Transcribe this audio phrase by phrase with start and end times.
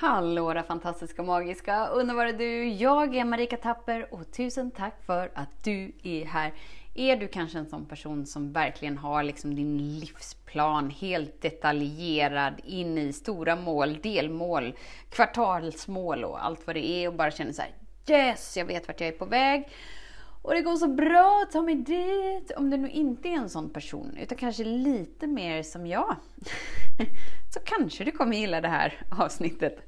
[0.00, 2.68] Hallå där fantastiska, magiska, underbara du!
[2.68, 6.54] Jag är Marika Tapper och tusen tack för att du är här.
[6.94, 12.98] Är du kanske en sån person som verkligen har liksom din livsplan helt detaljerad in
[12.98, 14.74] i stora mål, delmål,
[15.10, 17.72] kvartalsmål och allt vad det är och bara känner så här,
[18.08, 19.68] Yes, jag vet vart jag är på väg.
[20.42, 22.50] Och det går så bra, ta mig dit.
[22.56, 26.16] Om du nu inte är en sån person, utan kanske lite mer som jag.
[27.54, 29.87] Så kanske du kommer gilla det här avsnittet.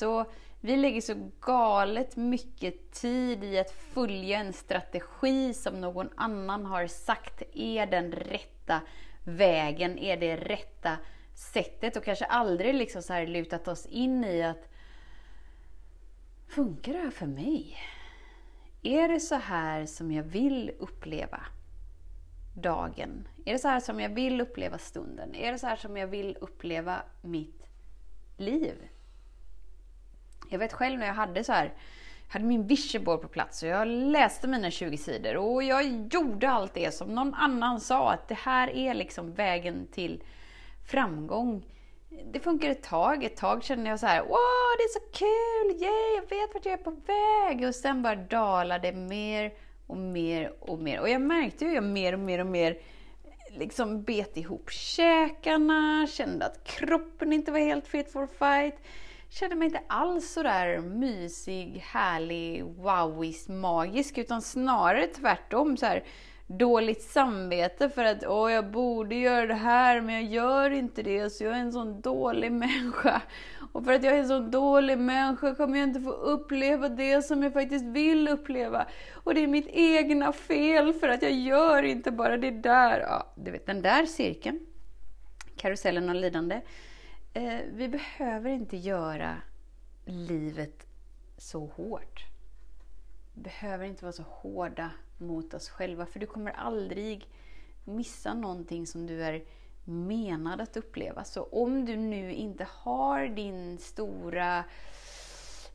[0.00, 0.24] Så
[0.60, 6.86] vi lägger så galet mycket tid i att följa en strategi som någon annan har
[6.86, 8.80] sagt är den rätta
[9.24, 10.98] vägen, är det rätta
[11.34, 14.68] sättet och kanske aldrig liksom så här lutat oss in i att
[16.48, 17.76] Funkar det här för mig?
[18.82, 21.40] Är det så här som jag vill uppleva
[22.54, 23.28] dagen?
[23.44, 25.34] Är det så här som jag vill uppleva stunden?
[25.34, 27.62] Är det så här som jag vill uppleva mitt
[28.36, 28.74] liv?
[30.50, 31.64] Jag vet själv när jag hade så här,
[32.26, 36.50] jag hade min visionboard på plats och jag läste mina 20 sidor och jag gjorde
[36.50, 40.22] allt det som någon annan sa att det här är liksom vägen till
[40.90, 41.64] framgång
[42.32, 43.24] det funkar ett tag.
[43.24, 46.64] Ett tag kände jag så här, wow, det är så kul, yay, jag vet vart
[46.64, 47.68] jag är på väg.
[47.68, 49.52] Och sen bara dalade mer
[49.86, 51.00] och mer och mer.
[51.00, 52.78] Och jag märkte hur jag mer och mer och mer
[53.50, 58.78] liksom bet ihop käkarna, kände att kroppen inte var helt fit for fight.
[59.32, 65.76] Kände mig inte alls så där mysig, härlig, wowis, magisk, utan snarare tvärtom.
[65.76, 66.04] så här
[66.46, 71.30] dåligt samvete för att åh, jag borde göra det här men jag gör inte det
[71.30, 73.22] så jag är en sån dålig människa.
[73.72, 77.22] Och för att jag är en sån dålig människa kommer jag inte få uppleva det
[77.22, 78.86] som jag faktiskt vill uppleva.
[79.12, 83.00] Och det är mitt egna fel för att jag gör inte bara det där.
[83.00, 84.60] Ja, du vet den där cirkeln.
[85.56, 86.60] Karusellen av lidande.
[87.32, 89.36] Eh, vi behöver inte göra
[90.04, 90.86] livet
[91.36, 92.24] så hårt.
[93.34, 96.06] Vi behöver inte vara så hårda mot oss själva.
[96.06, 97.28] För du kommer aldrig
[97.84, 99.44] missa någonting som du är
[99.84, 101.24] menad att uppleva.
[101.24, 104.64] Så om du nu inte har din stora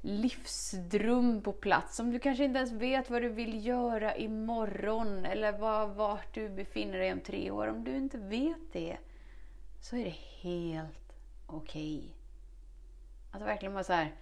[0.02, 5.52] livsdröm på plats, om du kanske inte ens vet vad du vill göra imorgon eller
[5.52, 7.68] var, vart du befinner dig om tre år.
[7.68, 8.98] Om du inte vet det,
[9.82, 11.05] så är det helt
[11.48, 11.98] okej.
[11.98, 12.10] Okay.
[13.32, 14.16] Alltså verkligen bara så här,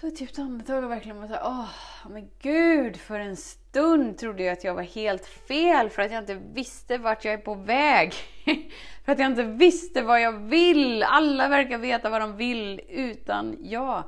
[0.00, 1.70] ta ett djupt andetag och verkligen bara såhär, åh,
[2.08, 6.22] men gud, för en stund trodde jag att jag var helt fel för att jag
[6.22, 8.12] inte visste vart jag är på väg.
[9.04, 11.02] för att jag inte visste vad jag vill.
[11.02, 14.04] Alla verkar veta vad de vill utan jag.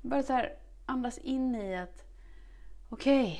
[0.00, 0.52] Bara så här,
[0.86, 2.04] andas in i att,
[2.88, 3.38] okej, okay,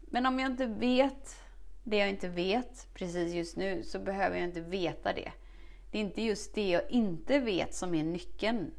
[0.00, 1.40] men om jag inte vet
[1.82, 5.32] det jag inte vet precis just nu så behöver jag inte veta det.
[5.90, 8.70] Det är inte just det jag inte vet som är nyckeln.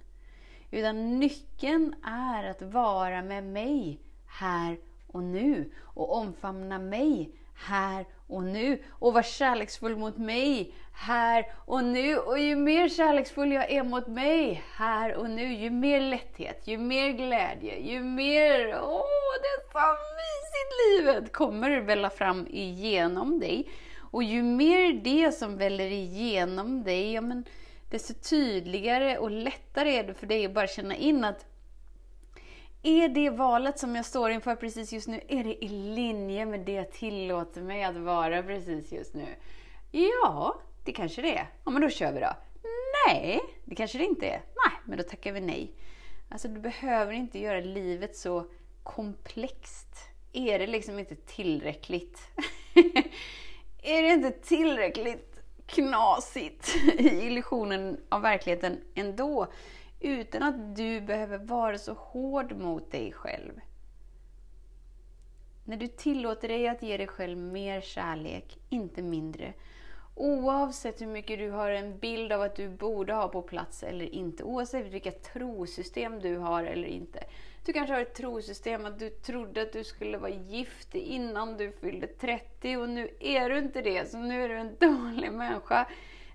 [0.72, 4.78] Utan nyckeln är att vara med mig här
[5.08, 11.84] och nu och omfamna mig här och nu och vara kärleksfull mot mig här och
[11.84, 12.18] nu.
[12.18, 16.78] Och ju mer kärleksfull jag är mot mig här och nu, ju mer lätthet, ju
[16.78, 23.70] mer glädje, ju mer åh, det är så mysigt livet kommer välla fram igenom dig.
[24.12, 27.46] Och ju mer det som väller igenom dig, ja men
[27.90, 31.46] desto tydligare och lättare är det för dig att bara känna in att
[32.84, 36.60] är det valet som jag står inför precis just nu, är det i linje med
[36.60, 39.28] det jag tillåter mig att vara precis just nu?
[39.92, 41.48] Ja, det kanske det är.
[41.64, 42.36] Ja, men då kör vi då.
[43.08, 44.42] Nej, det kanske det inte är.
[44.66, 45.72] Nej, men då tackar vi nej.
[46.30, 48.46] Alltså, du behöver inte göra livet så
[48.84, 49.96] komplext.
[50.34, 52.20] Är det liksom inte tillräckligt?
[53.82, 59.48] är det inte tillräckligt knasigt i illusionen av verkligheten ändå.
[60.00, 63.52] Utan att du behöver vara så hård mot dig själv.
[65.66, 69.54] När du tillåter dig att ge dig själv mer kärlek, inte mindre.
[70.16, 74.06] Oavsett hur mycket du har en bild av att du borde ha på plats eller
[74.06, 74.44] inte.
[74.44, 77.24] Oavsett vilka trosystem du har eller inte.
[77.66, 81.72] Du kanske har ett trosystem att du trodde att du skulle vara gift innan du
[81.72, 85.88] fyllde 30 och nu är du inte det, så nu är du en dålig människa.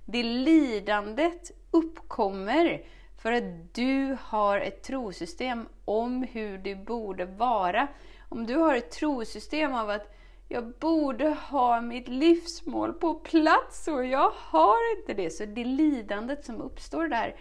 [0.05, 2.85] Det lidandet uppkommer
[3.19, 7.89] för att du har ett trosystem om hur det borde vara.
[8.29, 10.17] Om du har ett trosystem av att
[10.49, 15.31] jag borde ha mitt livsmål på plats och jag har inte det.
[15.31, 17.37] Så det lidandet som uppstår där,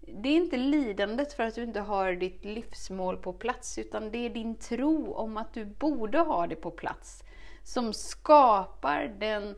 [0.00, 4.18] det är inte lidandet för att du inte har ditt livsmål på plats, utan det
[4.18, 7.24] är din tro om att du borde ha det på plats
[7.62, 9.56] som skapar den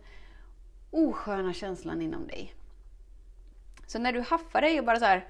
[0.90, 2.54] osköna känslan inom dig.
[3.86, 5.28] Så när du haffar dig och bara så här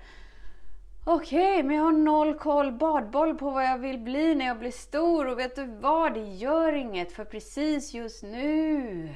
[1.05, 4.59] Okej, okay, men jag har noll koll badboll på vad jag vill bli när jag
[4.59, 6.15] blir stor och vet du vad?
[6.15, 9.15] Det gör inget för precis just nu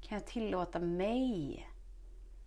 [0.00, 1.68] kan jag tillåta mig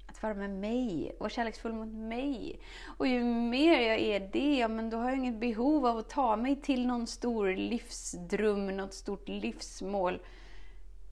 [0.08, 2.60] att vara med mig, vara kärleksfull mot mig.
[2.98, 6.10] Och ju mer jag är det, ja, men då har jag inget behov av att
[6.10, 10.20] ta mig till någon stor livsdröm, något stort livsmål.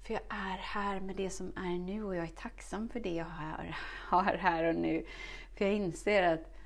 [0.03, 3.13] För jag är här med det som är nu och jag är tacksam för det
[3.13, 3.75] jag har,
[4.09, 5.05] har här och nu.
[5.55, 6.56] För jag inser att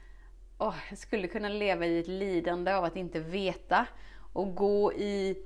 [0.62, 3.88] oh, jag skulle kunna leva i ett lidande av att inte veta
[4.34, 5.38] och gå i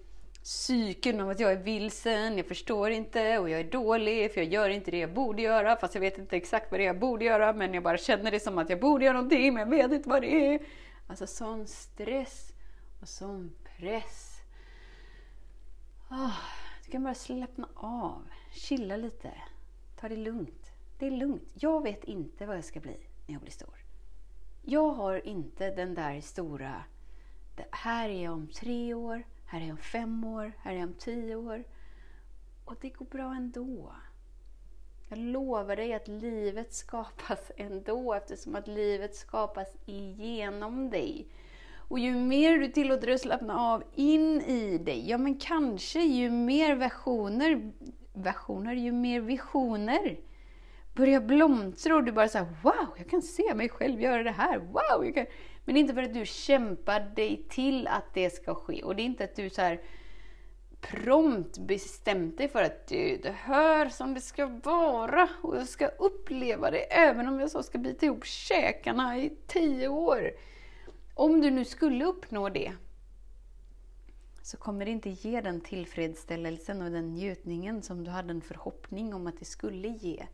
[0.44, 4.54] psyken av att jag är vilsen, jag förstår inte och jag är dålig för jag
[4.54, 7.00] gör inte det jag borde göra fast jag vet inte exakt vad det är jag
[7.00, 9.78] borde göra men jag bara känner det som att jag borde göra någonting men jag
[9.78, 10.60] vet inte vad det är.
[11.08, 12.54] Alltså sån stress
[13.02, 14.42] och sån press.
[16.10, 16.40] Oh,
[16.86, 18.22] du kan bara slappna av,
[18.54, 19.32] chilla lite,
[20.00, 20.72] ta det lugnt.
[21.00, 21.50] Det är lugnt.
[21.54, 23.85] Jag vet inte vad jag ska bli när jag blir stor.
[24.68, 26.84] Jag har inte den där stora,
[27.72, 30.88] här är jag om tre år, här är jag om fem år, här är jag
[30.88, 31.64] om tio år.
[32.66, 33.96] Och det går bra ändå.
[35.10, 41.28] Jag lovar dig att livet skapas ändå eftersom att livet skapas igenom dig.
[41.76, 46.02] Och ju mer du tillåter dig att slappna av in i dig, ja men kanske
[46.02, 47.72] ju mer versioner,
[48.14, 50.18] versioner, ju mer visioner
[50.96, 54.58] börjar blomstra och du bara såhär, wow, jag kan se mig själv göra det här,
[54.58, 55.06] wow!
[55.06, 55.26] Jag kan...
[55.66, 58.84] Men inte för att du kämpar dig till att det ska ske.
[58.84, 59.82] Och det är inte att du så här
[60.82, 65.88] prompt bestämt dig för att du, det hör som det ska vara och jag ska
[65.88, 70.32] uppleva det även om jag så ska bita ihop käkarna i tio år.
[71.14, 72.74] Om du nu skulle uppnå det
[74.42, 79.14] så kommer det inte ge den tillfredsställelsen och den njutningen som du hade en förhoppning
[79.14, 80.26] om att det skulle ge.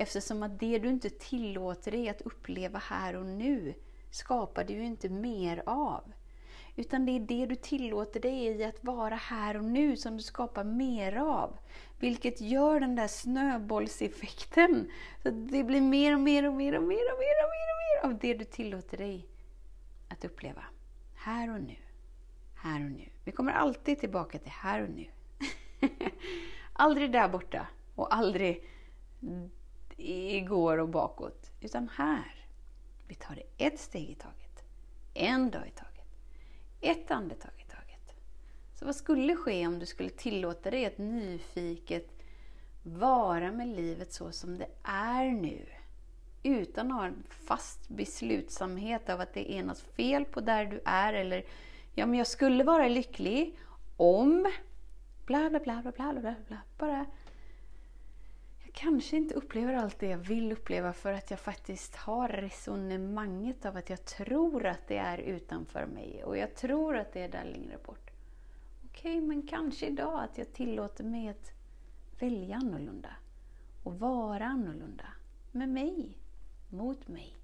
[0.00, 3.74] Eftersom att det du inte tillåter dig att uppleva här och nu
[4.10, 6.12] skapar du ju inte mer av.
[6.76, 10.22] Utan det är det du tillåter dig i att vara här och nu som du
[10.22, 11.58] skapar mer av.
[11.98, 14.90] Vilket gör den där snöbollseffekten.
[15.22, 18.08] Så det blir mer och mer och mer och mer och mer och mer, och
[18.08, 19.26] mer av det du tillåter dig
[20.08, 20.64] att uppleva.
[21.14, 21.76] Här och nu.
[22.54, 23.08] Här och nu.
[23.24, 25.06] Vi kommer alltid tillbaka till här och nu.
[26.72, 28.64] aldrig där borta och aldrig
[30.00, 31.50] igår och bakåt.
[31.60, 32.46] Utan här.
[33.08, 34.64] Vi tar det ett steg i taget.
[35.14, 36.06] En dag i taget.
[36.80, 38.14] Ett andetag i taget.
[38.74, 42.08] Så vad skulle ske om du skulle tillåta dig att nyfiket
[42.82, 45.66] vara med livet så som det är nu?
[46.42, 50.80] Utan att ha en fast beslutsamhet av att det är något fel på där du
[50.84, 51.44] är eller
[51.94, 53.58] ja, men jag skulle vara lycklig
[53.96, 54.52] om
[55.26, 56.58] bla bla bla bla bla bla bla.
[56.78, 57.06] Bara
[58.72, 63.76] kanske inte upplever allt det jag vill uppleva för att jag faktiskt har resonemanget av
[63.76, 67.44] att jag tror att det är utanför mig och jag tror att det är där
[67.44, 68.10] längre bort.
[68.84, 71.52] Okej, okay, men kanske idag att jag tillåter mig att
[72.20, 73.10] välja annorlunda
[73.82, 75.06] och vara annorlunda
[75.52, 76.18] med mig,
[76.68, 77.36] mot mig.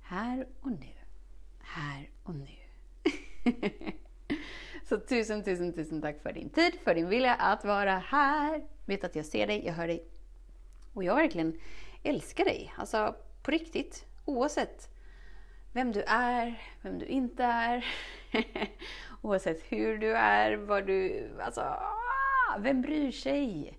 [0.00, 0.92] Här och nu.
[1.58, 2.48] Här och nu.
[4.84, 8.66] Så tusen, tusen, tusen tack för din tid, för din vilja att vara här.
[8.84, 10.08] Vet att jag ser dig, jag hör dig
[10.92, 11.60] och jag verkligen
[12.02, 12.74] älskar dig.
[12.76, 14.04] Alltså på riktigt.
[14.24, 14.88] Oavsett
[15.72, 17.84] vem du är, vem du inte är.
[19.22, 21.30] oavsett hur du är, vad du...
[21.40, 23.78] Alltså, ah, vem bryr sig?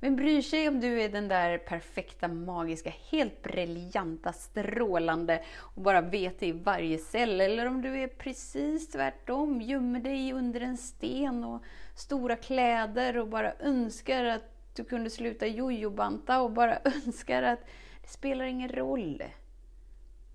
[0.00, 6.00] Vem bryr sig om du är den där perfekta, magiska, helt briljanta, strålande och bara
[6.00, 7.40] vet det i varje cell?
[7.40, 11.62] Eller om du är precis tvärtom, gömmer dig under en sten och
[11.94, 17.60] stora kläder och bara önskar att du kunde sluta jojobanta och bara önskar att
[18.02, 19.22] det spelar ingen roll.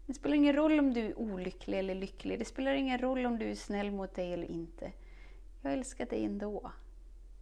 [0.06, 2.40] Det spelar ingen roll om du är olycklig eller lycklig.
[2.40, 4.92] Det spelar ingen roll om du är snäll mot dig eller inte.
[5.62, 6.72] Jag älskar dig ändå.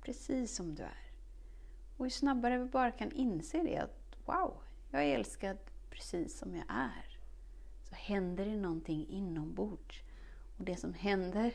[0.01, 1.11] Precis som du är.
[1.97, 4.53] Och ju snabbare vi bara kan inse det, att wow,
[4.91, 5.57] jag är älskad
[5.89, 7.17] precis som jag är.
[7.89, 10.01] Så händer det någonting inombords.
[10.57, 11.53] Och det som händer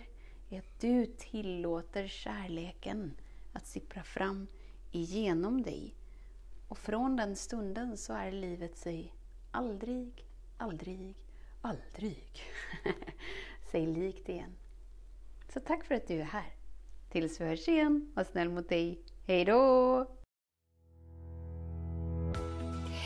[0.50, 3.14] är att du tillåter kärleken
[3.52, 4.46] att sippra fram
[4.92, 5.94] igenom dig.
[6.68, 9.14] Och från den stunden så är livet sig
[9.50, 11.14] aldrig, aldrig,
[11.60, 12.42] aldrig
[13.70, 14.52] sig likt igen.
[15.48, 16.52] Så tack för att du är här.
[17.10, 19.00] Tills vi hörs igen, var snäll mot dig.
[19.26, 20.06] Hej då!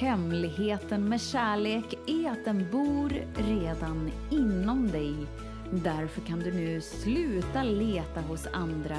[0.01, 5.15] Hemligheten med kärlek är att den bor redan inom dig.
[5.73, 8.99] Därför kan du nu sluta leta hos andra.